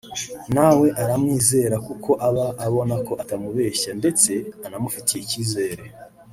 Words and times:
nawe 0.55 0.87
aramwizera 1.03 1.75
kuko 1.87 2.11
aba 2.27 2.45
abona 2.65 2.95
ko 3.07 3.13
atamubeshya 3.21 3.91
ndetse 3.99 4.31
anamufitiye 4.65 5.21
icyizere 5.23 5.83